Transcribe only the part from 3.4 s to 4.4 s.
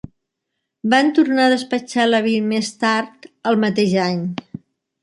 el mateix any.